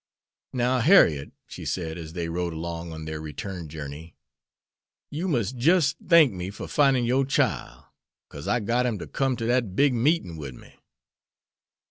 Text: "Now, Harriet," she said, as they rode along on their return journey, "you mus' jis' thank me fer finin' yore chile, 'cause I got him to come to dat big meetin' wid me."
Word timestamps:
"Now, 0.51 0.79
Harriet," 0.79 1.31
she 1.45 1.63
said, 1.63 1.95
as 1.99 2.13
they 2.13 2.27
rode 2.27 2.53
along 2.53 2.91
on 2.91 3.05
their 3.05 3.21
return 3.21 3.67
journey, 3.69 4.15
"you 5.11 5.27
mus' 5.27 5.51
jis' 5.51 5.93
thank 6.03 6.33
me 6.33 6.49
fer 6.49 6.65
finin' 6.65 7.05
yore 7.05 7.23
chile, 7.23 7.83
'cause 8.27 8.47
I 8.47 8.61
got 8.61 8.87
him 8.87 8.97
to 8.97 9.05
come 9.05 9.35
to 9.35 9.45
dat 9.45 9.75
big 9.75 9.93
meetin' 9.93 10.37
wid 10.37 10.55
me." 10.55 10.73